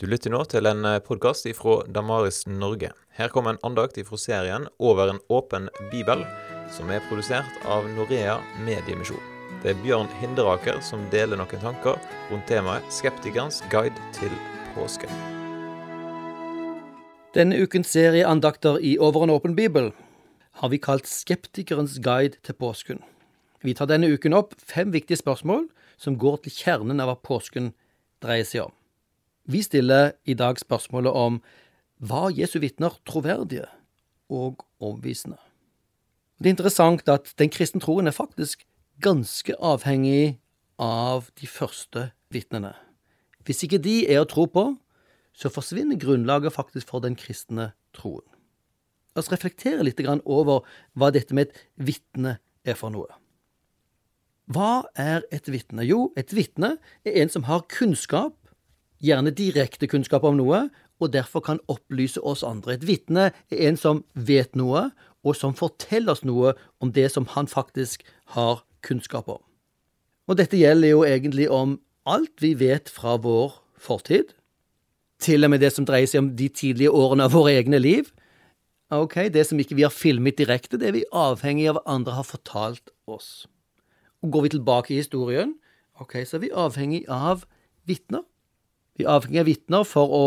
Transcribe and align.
Du 0.00 0.06
lytter 0.08 0.32
nå 0.32 0.38
til 0.48 0.64
en 0.64 0.86
podkast 1.04 1.44
ifra 1.44 1.82
Damaris 1.92 2.46
Norge. 2.48 2.88
Her 3.18 3.28
kommer 3.28 3.52
en 3.52 3.58
andakt 3.68 3.98
ifra 4.00 4.16
serien 4.16 4.62
Over 4.80 5.10
en 5.12 5.18
åpen 5.28 5.66
bibel, 5.90 6.22
som 6.72 6.88
er 6.88 7.02
produsert 7.10 7.66
av 7.68 7.84
Norea 7.98 8.38
Mediemisjon. 8.64 9.20
Det 9.60 9.74
er 9.74 9.82
Bjørn 9.82 10.08
Hinderaker 10.22 10.80
som 10.80 11.04
deler 11.12 11.36
noen 11.36 11.60
tanker 11.60 12.00
rundt 12.30 12.48
temaet 12.48 12.88
'Skeptikerens 12.88 13.60
guide 13.68 14.00
til 14.16 14.32
påske'. 14.72 15.12
Denne 17.36 17.60
ukens 17.60 17.92
serie 17.92 18.24
andakter 18.24 18.80
i 18.80 18.96
Over 18.96 19.28
en 19.28 19.36
åpen 19.36 19.52
bibel 19.54 19.92
har 20.64 20.68
vi 20.72 20.80
kalt 20.80 21.04
'Skeptikerens 21.04 22.00
guide 22.00 22.40
til 22.42 22.54
påsken'. 22.54 23.04
Vi 23.60 23.74
tar 23.74 23.92
denne 23.92 24.08
uken 24.08 24.32
opp 24.32 24.54
fem 24.64 24.92
viktige 24.92 25.20
spørsmål 25.20 25.68
som 25.98 26.16
går 26.16 26.36
til 26.36 26.52
kjernen 26.52 27.00
av 27.00 27.12
hva 27.12 27.20
påsken 27.20 27.74
dreier 28.24 28.48
seg 28.48 28.64
om. 28.64 28.79
Vi 29.50 29.62
stiller 29.62 30.12
i 30.24 30.34
dag 30.34 30.58
spørsmålet 30.58 31.12
om 31.12 31.40
var 31.98 32.30
Jesu 32.30 32.60
vitner 32.62 32.94
troverdige 33.06 33.66
og 34.30 34.62
overbevisende? 34.78 35.38
Det 36.38 36.46
er 36.46 36.54
interessant 36.54 37.08
at 37.08 37.32
den 37.38 37.50
kristne 37.50 37.82
troen 37.82 38.06
er 38.06 38.14
faktisk 38.14 38.62
ganske 39.02 39.56
avhengig 39.58 40.38
av 40.78 41.32
de 41.40 41.50
første 41.50 42.10
vitnene. 42.30 42.76
Hvis 43.44 43.64
ikke 43.66 43.82
de 43.82 44.04
er 44.06 44.22
å 44.22 44.28
tro 44.30 44.46
på, 44.46 44.64
så 45.34 45.50
forsvinner 45.50 45.98
grunnlaget 45.98 46.54
faktisk 46.54 46.92
for 46.92 47.02
den 47.02 47.18
kristne 47.18 47.72
troen. 47.96 48.26
La 49.16 49.24
oss 49.24 49.32
reflektere 49.32 49.82
litt 49.82 49.98
over 50.06 50.62
hva 50.94 51.10
dette 51.10 51.34
med 51.34 51.48
et 51.48 51.64
vitne 51.74 52.38
er 52.62 52.78
for 52.78 52.94
noe. 52.94 53.10
Hva 54.46 54.86
er 54.94 55.26
et 55.34 55.50
vitne? 55.50 55.82
Jo, 55.82 56.12
et 56.14 56.30
vitne 56.34 56.76
er 57.02 57.18
en 57.22 57.32
som 57.32 57.50
har 57.50 57.66
kunnskap 57.66 58.36
gjerne 59.04 59.32
direkte 59.34 59.88
kunnskap 59.90 60.24
om 60.24 60.38
noe, 60.38 60.68
og 61.00 61.12
derfor 61.14 61.40
kan 61.44 61.60
opplyse 61.72 62.20
oss 62.20 62.44
andre. 62.44 62.76
Et 62.76 62.86
vitne 62.86 63.30
er 63.50 63.62
en 63.68 63.78
som 63.80 64.04
vet 64.14 64.56
noe, 64.58 64.90
og 65.24 65.36
som 65.36 65.56
forteller 65.56 66.14
oss 66.14 66.24
noe 66.24 66.54
om 66.80 66.92
det 66.92 67.10
som 67.12 67.26
han 67.34 67.48
faktisk 67.48 68.04
har 68.36 68.64
kunnskap 68.86 69.28
om. 69.28 69.40
Og 70.28 70.38
dette 70.38 70.58
gjelder 70.60 70.92
jo 70.92 71.04
egentlig 71.04 71.48
om 71.52 71.78
alt 72.08 72.40
vi 72.40 72.54
vet 72.54 72.88
fra 72.92 73.16
vår 73.20 73.56
fortid, 73.80 74.32
til 75.20 75.44
og 75.44 75.52
med 75.52 75.60
det 75.60 75.72
som 75.74 75.84
dreier 75.84 76.08
seg 76.08 76.22
om 76.22 76.30
de 76.36 76.48
tidlige 76.48 76.92
årene 76.96 77.26
av 77.28 77.34
våre 77.36 77.52
egne 77.58 77.80
liv. 77.80 78.08
Ok, 78.90 79.28
Det 79.28 79.46
som 79.46 79.58
ikke 79.60 79.76
vi 79.76 79.84
har 79.84 79.92
filmet 79.92 80.38
direkte, 80.38 80.78
det 80.78 80.88
er 80.88 80.96
vi 80.96 81.04
avhengig 81.12 81.68
av 81.68 81.78
hva 81.78 81.82
andre 81.86 82.16
har 82.16 82.26
fortalt 82.26 82.90
oss. 83.06 83.46
Og 84.22 84.32
Går 84.32 84.42
vi 84.42 84.48
tilbake 84.56 84.94
i 84.94 84.96
historien, 84.96 85.54
ok, 86.00 86.24
så 86.26 86.36
er 86.36 86.44
vi 86.46 86.50
avhengig 86.50 87.04
av 87.08 87.44
vitner. 87.86 88.24
Vi 89.00 89.06
avhengig 89.08 89.40
av 89.40 89.48
vitner 89.48 89.84
for 89.88 90.12
å 90.12 90.24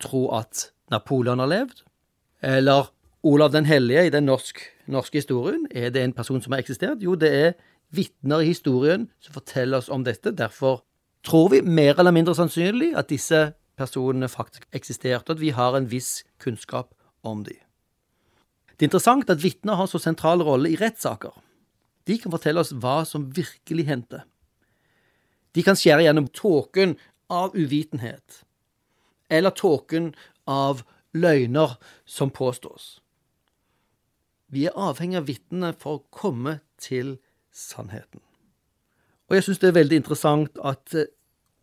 tro 0.00 0.22
at 0.36 0.70
Napoleon 0.92 1.42
har 1.42 1.50
levd. 1.50 1.82
Eller 2.40 2.88
Olav 3.26 3.52
den 3.52 3.66
hellige 3.68 4.06
i 4.06 4.12
den 4.14 4.24
norsk, 4.28 4.62
norske 4.88 5.18
historien. 5.20 5.66
Er 5.68 5.90
det 5.92 6.04
en 6.04 6.14
person 6.16 6.40
som 6.40 6.54
har 6.54 6.62
eksistert? 6.62 7.02
Jo, 7.04 7.16
det 7.18 7.32
er 7.34 7.56
vitner 7.92 8.40
i 8.40 8.52
historien 8.54 9.08
som 9.20 9.36
forteller 9.36 9.82
oss 9.82 9.90
om 9.92 10.06
dette. 10.06 10.32
Derfor 10.32 10.80
tror 11.26 11.50
vi 11.52 11.60
mer 11.60 11.98
eller 11.98 12.14
mindre 12.14 12.36
sannsynlig 12.38 12.94
at 12.96 13.10
disse 13.12 13.50
personene 13.76 14.30
faktisk 14.32 14.64
eksisterte, 14.72 15.34
at 15.34 15.42
vi 15.42 15.50
har 15.52 15.76
en 15.76 15.90
viss 15.90 16.22
kunnskap 16.40 16.94
om 17.26 17.42
dem. 17.44 17.58
Det 18.76 18.86
er 18.86 18.88
interessant 18.88 19.28
at 19.32 19.42
vitner 19.42 19.76
har 19.76 19.90
så 19.90 20.00
sentral 20.00 20.44
rolle 20.44 20.72
i 20.72 20.78
rettssaker. 20.80 21.34
De 22.08 22.16
kan 22.22 22.32
fortelle 22.32 22.62
oss 22.64 22.72
hva 22.72 23.02
som 23.04 23.28
virkelig 23.36 23.88
hendte. 23.90 24.22
De 25.52 25.64
kan 25.64 25.76
skjære 25.76 26.06
gjennom 26.06 26.30
tåken 26.32 26.94
av 27.32 27.56
uvitenhet, 27.56 28.44
eller 29.28 29.50
tåken 29.50 30.14
av 30.44 30.82
løgner 31.14 31.76
som 32.04 32.30
påstås. 32.30 33.00
Vi 34.46 34.66
er 34.66 34.78
avhengig 34.78 35.18
av 35.18 35.26
vitnene 35.26 35.72
for 35.74 35.98
å 35.98 36.04
komme 36.14 36.60
til 36.78 37.16
sannheten. 37.50 38.20
Og 39.26 39.34
jeg 39.36 39.46
syns 39.46 39.58
det 39.62 39.72
er 39.72 39.80
veldig 39.80 39.98
interessant 40.02 40.60
at 40.62 40.94
eh, 40.94 41.10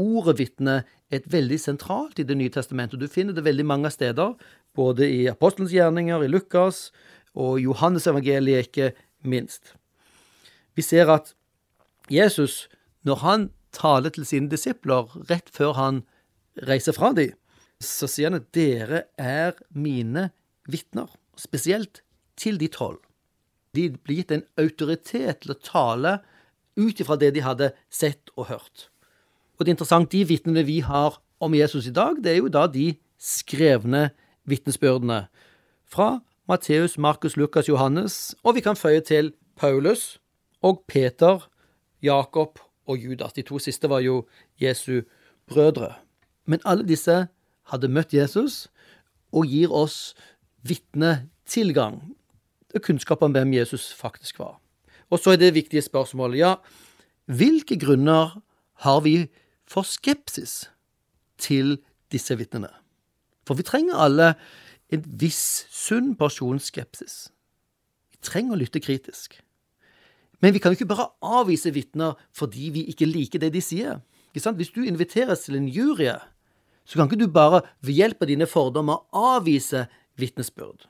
ordet 0.00 0.38
vitne 0.38 0.78
er 1.12 1.26
veldig 1.28 1.58
sentralt 1.60 2.18
i 2.18 2.24
Det 2.24 2.36
nye 2.38 2.52
testamentet. 2.52 3.00
Du 3.00 3.08
finner 3.08 3.36
det 3.36 3.44
veldig 3.44 3.66
mange 3.66 3.90
steder, 3.90 4.32
både 4.74 5.08
i 5.10 5.26
apostelens 5.28 5.74
gjerninger, 5.74 6.22
i 6.24 6.30
Lukas 6.30 6.88
og 7.34 7.60
Johannes 7.60 8.06
evangeliet, 8.06 8.70
ikke 8.70 8.92
minst. 9.22 9.74
Vi 10.74 10.82
ser 10.82 11.10
at 11.10 11.34
Jesus, 12.10 12.68
når 13.02 13.16
han 13.16 13.50
taler 13.74 14.12
til 14.14 14.26
sine 14.26 14.50
disipler 14.50 15.10
rett 15.30 15.50
før 15.54 15.76
han 15.78 16.02
reiser 16.66 16.96
fra 16.96 17.12
dem, 17.16 17.36
så 17.80 18.08
sier 18.10 18.30
han 18.30 18.40
at 18.40 18.50
dere 18.56 19.04
er 19.16 19.56
mine 19.72 20.28
vitner, 20.70 21.08
spesielt 21.38 22.02
til 22.40 22.58
de 22.60 22.68
tolv. 22.72 23.00
De 23.76 23.88
blir 23.94 24.20
gitt 24.20 24.34
en 24.34 24.46
autoritet 24.60 25.44
til 25.44 25.54
å 25.54 25.60
tale 25.62 26.18
ut 26.80 27.00
ifra 27.00 27.16
det 27.20 27.32
de 27.36 27.44
hadde 27.44 27.70
sett 27.92 28.32
og 28.36 28.50
hørt. 28.50 28.88
Og 29.56 29.64
det 29.64 29.70
er 29.70 29.76
interessant, 29.76 30.10
de 30.12 30.24
vitnene 30.26 30.64
vi 30.66 30.80
har 30.84 31.20
om 31.40 31.54
Jesus 31.54 31.86
i 31.88 31.94
dag, 31.94 32.18
det 32.20 32.34
er 32.34 32.40
jo 32.40 32.52
da 32.52 32.66
de 32.68 32.94
skrevne 33.20 34.10
vitnesbyrdene 34.48 35.22
fra 35.90 36.18
Matteus, 36.50 36.96
Markus, 36.98 37.36
Lukas, 37.36 37.68
Johannes, 37.68 38.34
og 38.42 38.56
vi 38.56 38.64
kan 38.64 38.76
føye 38.76 39.00
til 39.04 39.32
Paulus 39.56 40.18
og 40.66 40.82
Peter, 40.88 41.46
Jakob 42.02 42.58
og 42.90 42.98
Judas. 42.98 43.32
De 43.36 43.44
to 43.46 43.58
siste 43.62 43.88
var 43.90 44.02
jo 44.04 44.24
Jesu 44.60 45.02
brødre. 45.46 45.94
Men 46.46 46.62
alle 46.64 46.86
disse 46.86 47.28
hadde 47.70 47.90
møtt 47.92 48.14
Jesus 48.14 48.66
og 49.32 49.46
gir 49.46 49.72
oss 49.72 50.14
vitnetilgang 50.66 52.00
og 52.74 52.82
kunnskap 52.82 53.22
om 53.22 53.34
hvem 53.34 53.54
Jesus 53.54 53.90
faktisk 53.94 54.38
var. 54.42 54.58
Og 55.10 55.18
så 55.18 55.34
er 55.34 55.40
det 55.42 55.54
viktige 55.54 55.82
spørsmålet, 55.82 56.38
ja, 56.38 56.54
hvilke 57.26 57.78
grunner 57.78 58.40
har 58.82 59.00
vi 59.00 59.30
for 59.66 59.82
skepsis 59.82 60.70
til 61.38 61.78
disse 62.12 62.36
vitnene? 62.38 62.70
For 63.46 63.58
vi 63.58 63.66
trenger 63.66 63.98
alle 63.98 64.34
en 64.90 65.04
viss 65.20 65.66
sunn 65.70 66.14
porsjon 66.18 66.58
skepsis. 66.62 67.30
Vi 68.10 68.18
trenger 68.22 68.54
å 68.54 68.60
lytte 68.60 68.82
kritisk. 68.82 69.38
Men 70.40 70.54
vi 70.54 70.60
kan 70.60 70.72
jo 70.72 70.78
ikke 70.78 70.92
bare 70.92 71.10
avvise 71.20 71.72
vitner 71.74 72.18
fordi 72.36 72.70
vi 72.74 72.86
ikke 72.92 73.08
liker 73.08 73.42
det 73.42 73.52
de 73.54 73.62
sier. 73.64 74.00
Hvis 74.32 74.72
du 74.72 74.84
inviteres 74.84 75.44
til 75.44 75.58
en 75.58 75.68
jury, 75.68 76.12
så 76.84 76.98
kan 76.98 77.10
ikke 77.10 77.20
du 77.20 77.28
bare 77.30 77.62
ved 77.84 77.98
hjelp 77.98 78.22
av 78.22 78.30
dine 78.30 78.48
fordommer 78.48 79.02
avvise 79.12 79.86
vitnesbyrd. 80.20 80.86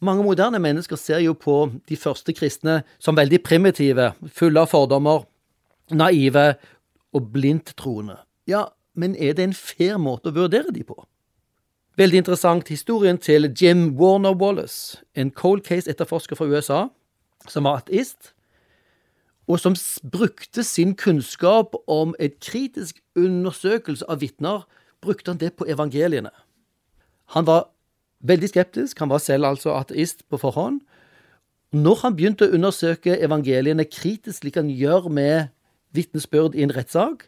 Mange 0.00 0.24
moderne 0.24 0.58
mennesker 0.58 0.96
ser 0.96 1.20
jo 1.20 1.34
på 1.36 1.56
de 1.88 1.96
første 1.96 2.32
kristne 2.32 2.80
som 2.98 3.18
veldig 3.18 3.42
primitive, 3.44 4.12
fulle 4.32 4.62
av 4.62 4.70
fordommer, 4.72 5.26
naive 5.92 6.54
og 7.12 7.28
blindt 7.34 7.74
troende. 7.76 8.16
Ja, 8.48 8.70
men 8.94 9.14
er 9.16 9.34
det 9.36 9.44
en 9.44 9.56
fair 9.56 9.98
måte 10.00 10.30
å 10.30 10.36
vurdere 10.38 10.72
de 10.72 10.86
på? 10.86 10.96
Veldig 12.00 12.22
interessant 12.22 12.70
historien 12.72 13.18
til 13.20 13.50
Jim 13.52 13.90
Warner 13.98 14.32
Wallace, 14.32 15.02
en 15.12 15.30
cold 15.30 15.66
case-etterforsker 15.66 16.38
fra 16.38 16.48
USA, 16.48 16.86
som 17.48 17.64
var 17.64 17.80
ateist, 17.80 18.34
og 19.50 19.58
som 19.60 19.74
brukte 20.12 20.62
sin 20.62 20.94
kunnskap 20.94 21.74
om 21.90 22.14
et 22.20 22.38
kritisk 22.40 23.00
undersøkelse 23.18 24.06
av 24.08 24.20
vitner, 24.20 24.66
brukte 25.02 25.32
han 25.32 25.40
det 25.40 25.54
på 25.58 25.66
evangeliene. 25.66 26.30
Han 27.34 27.46
var 27.46 27.70
veldig 28.20 28.50
skeptisk, 28.52 28.98
han 28.98 29.10
var 29.10 29.18
selv 29.18 29.48
altså 29.48 29.74
ateist 29.74 30.26
på 30.28 30.38
forhånd. 30.38 30.80
Når 31.72 32.02
han 32.02 32.16
begynte 32.18 32.46
å 32.46 32.54
undersøke 32.54 33.16
evangeliene 33.18 33.86
kritisk, 33.86 34.42
slik 34.42 34.58
han 34.58 34.70
gjør 34.70 35.08
med 35.08 35.50
vitnesbyrd 35.94 36.54
i 36.58 36.64
en 36.66 36.74
rettssak, 36.74 37.26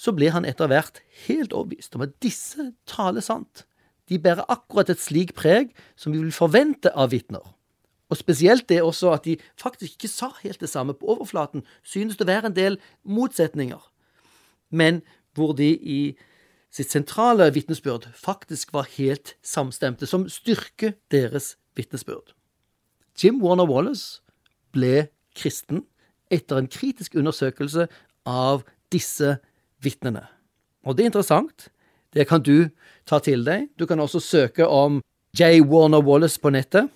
så 0.00 0.14
ble 0.16 0.30
han 0.32 0.46
etter 0.48 0.70
hvert 0.70 1.02
helt 1.26 1.52
overbevist 1.52 1.96
om 1.96 2.06
at 2.06 2.14
disse 2.24 2.70
taler 2.88 3.24
sant. 3.24 3.64
De 4.08 4.18
bærer 4.18 4.48
akkurat 4.50 4.90
et 4.90 5.02
slik 5.02 5.34
preg 5.38 5.74
som 5.94 6.14
vi 6.14 6.22
vil 6.22 6.34
forvente 6.34 6.90
av 6.94 7.12
vitner. 7.12 7.44
Og 8.10 8.18
spesielt 8.18 8.68
det 8.68 8.82
også 8.82 9.12
at 9.14 9.24
de 9.24 9.36
faktisk 9.60 9.92
ikke 9.98 10.10
sa 10.10 10.32
helt 10.42 10.60
det 10.60 10.68
samme. 10.68 10.94
På 10.94 11.14
overflaten 11.14 11.62
synes 11.86 12.16
det 12.18 12.26
å 12.26 12.32
være 12.32 12.50
en 12.50 12.56
del 12.56 12.80
motsetninger, 13.06 13.80
men 14.70 15.02
hvor 15.34 15.54
de 15.54 15.70
i 15.78 16.00
sitt 16.74 16.90
sentrale 16.90 17.48
vitnesbyrd 17.54 18.08
faktisk 18.14 18.74
var 18.74 18.90
helt 18.96 19.34
samstemte, 19.42 20.06
som 20.06 20.28
styrker 20.30 20.94
deres 21.10 21.56
vitnesbyrd. 21.78 22.34
Jim 23.18 23.40
Warner 23.42 23.66
Wallace 23.66 24.22
ble 24.74 25.08
kristen 25.36 25.84
etter 26.30 26.60
en 26.60 26.70
kritisk 26.70 27.16
undersøkelse 27.18 27.88
av 28.26 28.62
disse 28.94 29.36
vitnene. 29.82 30.22
Og 30.86 30.96
det 30.96 31.04
er 31.04 31.10
interessant. 31.10 31.68
Det 32.14 32.26
kan 32.28 32.42
du 32.42 32.70
ta 33.06 33.18
til 33.22 33.44
deg. 33.46 33.68
Du 33.78 33.86
kan 33.86 34.00
også 34.00 34.22
søke 34.22 34.66
om 34.66 35.00
J. 35.36 35.60
Warner 35.62 36.02
Wallace 36.02 36.40
på 36.40 36.50
nettet. 36.54 36.90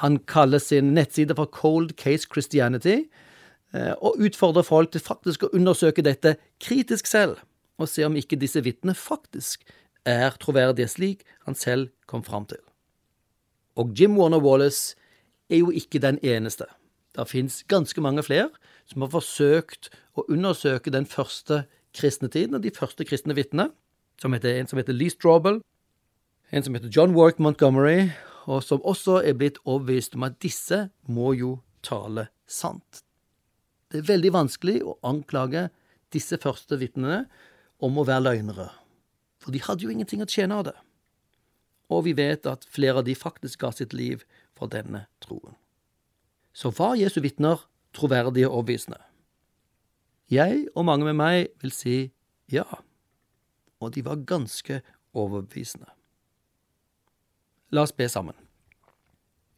Han 0.00 0.18
kaller 0.30 0.58
sin 0.58 0.94
nettside 0.94 1.36
for 1.36 1.46
Cold 1.46 1.96
Case 2.00 2.28
Christianity, 2.32 3.04
eh, 3.74 3.92
og 4.00 4.18
utfordrer 4.18 4.66
folk 4.66 4.92
til 4.92 5.04
faktisk 5.04 5.44
å 5.44 5.52
undersøke 5.52 6.02
dette 6.02 6.36
kritisk 6.60 7.06
selv, 7.06 7.38
og 7.78 7.88
se 7.90 8.04
om 8.06 8.16
ikke 8.16 8.38
disse 8.38 8.62
vitnene 8.62 8.94
faktisk 8.94 9.64
er 10.06 10.36
troverdige, 10.40 10.88
slik 10.88 11.24
han 11.46 11.54
selv 11.54 11.90
kom 12.06 12.22
fram 12.22 12.46
til. 12.46 12.60
Og 13.76 13.94
Jim 13.98 14.18
Warner 14.18 14.38
Wallace 14.38 14.94
er 15.50 15.58
jo 15.64 15.70
ikke 15.70 15.98
den 15.98 16.18
eneste. 16.22 16.66
Det 17.14 17.28
fins 17.30 17.62
ganske 17.68 18.00
mange 18.00 18.22
flere 18.22 18.50
som 18.90 19.02
har 19.02 19.12
forsøkt 19.14 19.90
å 20.18 20.26
undersøke 20.28 20.92
den 20.92 21.06
første 21.06 21.64
kristne 21.94 22.28
tiden 22.28 22.58
og 22.58 22.62
de 22.62 22.72
første 22.74 23.06
kristne 23.06 23.36
vitnene. 23.36 23.70
En 24.24 24.68
som 24.68 24.78
heter 24.78 24.94
Lee 24.94 25.10
Strobel, 25.10 25.60
en 26.52 26.62
som 26.62 26.74
heter 26.74 26.88
John 26.88 27.14
Warwick 27.14 27.40
Montgomery, 27.42 28.12
og 28.44 28.62
som 28.64 28.82
også 28.84 29.20
er 29.24 29.36
blitt 29.38 29.60
overbevist 29.64 30.16
om 30.18 30.26
at 30.26 30.36
disse 30.42 30.88
må 31.08 31.32
jo 31.38 31.56
tale 31.84 32.28
sant. 32.46 33.02
Det 33.90 34.02
er 34.02 34.08
veldig 34.08 34.32
vanskelig 34.34 34.80
å 34.84 34.96
anklage 35.06 35.68
disse 36.14 36.38
første 36.40 36.78
vitnene 36.80 37.24
om 37.84 37.98
å 37.98 38.06
være 38.06 38.26
løgnere, 38.28 38.68
for 39.42 39.54
de 39.54 39.62
hadde 39.64 39.86
jo 39.86 39.92
ingenting 39.92 40.22
å 40.24 40.30
tjene 40.30 40.60
av 40.60 40.66
det. 40.68 40.76
Og 41.92 42.06
vi 42.06 42.14
vet 42.16 42.46
at 42.48 42.64
flere 42.70 43.02
av 43.02 43.06
de 43.06 43.16
faktisk 43.16 43.60
ga 43.64 43.70
sitt 43.74 43.92
liv 43.96 44.24
for 44.56 44.72
denne 44.72 45.04
troen. 45.24 45.56
Så 46.54 46.70
var 46.74 46.96
Jesu 46.98 47.20
vitner 47.20 47.66
troverdige 47.94 48.48
og 48.48 48.62
overbevisende? 48.62 49.00
Jeg 50.32 50.64
og 50.72 50.86
mange 50.88 51.04
med 51.06 51.18
meg 51.18 51.50
vil 51.60 51.74
si 51.74 51.96
ja, 52.50 52.64
og 53.82 53.92
de 53.94 54.04
var 54.06 54.24
ganske 54.26 54.80
overbevisende. 55.12 55.93
La 57.72 57.82
oss 57.82 57.92
be 57.92 58.08
sammen. 58.08 58.36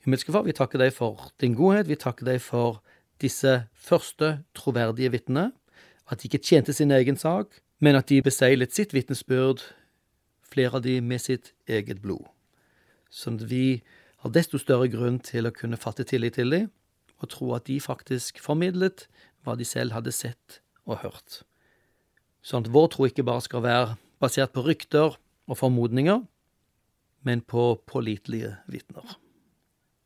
Himmelske 0.05 0.33
Far, 0.33 0.45
vi 0.47 0.55
takker 0.55 0.79
deg 0.79 0.93
for 0.95 1.33
din 1.43 1.57
godhet, 1.59 1.89
vi 1.91 1.99
takker 1.99 2.29
deg 2.29 2.41
for 2.43 2.81
disse 3.23 3.67
første 3.75 4.37
troverdige 4.55 5.11
vitnene, 5.17 5.51
at 6.07 6.21
de 6.21 6.29
ikke 6.29 6.45
tjente 6.45 6.75
sin 6.77 6.95
egen 6.95 7.19
sak, 7.19 7.59
men 7.83 7.99
at 7.99 8.09
de 8.09 8.21
beseglet 8.23 8.75
sitt 8.77 8.95
vitnesbyrd, 8.95 9.65
flere 10.47 10.79
av 10.79 10.85
de 10.85 11.01
med 11.03 11.21
sitt 11.25 11.53
eget 11.67 12.01
blod. 12.05 12.29
Sånn 13.11 13.41
at 13.41 13.49
vi 13.51 13.83
har 14.23 14.33
desto 14.33 14.61
større 14.63 14.89
grunn 14.93 15.19
til 15.25 15.49
å 15.49 15.55
kunne 15.55 15.81
fatte 15.81 16.07
tillit 16.07 16.39
til 16.39 16.55
dem, 16.55 16.71
og 17.19 17.33
tro 17.33 17.51
at 17.57 17.67
de 17.67 17.81
faktisk 17.81 18.39
formidlet 18.45 19.09
hva 19.45 19.57
de 19.59 19.67
selv 19.67 19.97
hadde 19.97 20.15
sett 20.15 20.61
og 20.87 21.01
hørt. 21.03 21.43
Sånn 22.47 22.63
at 22.63 22.73
vår 22.73 22.91
tro 22.93 23.09
ikke 23.09 23.27
bare 23.27 23.43
skal 23.43 23.65
være 23.65 23.97
basert 24.23 24.55
på 24.55 24.65
rykter 24.67 25.17
og 25.19 25.59
formodninger, 25.59 26.23
men 27.27 27.41
på 27.41 27.77
pålitelige 27.87 28.57
vitner. 28.67 29.17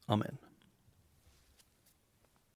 Amen. 0.07 0.39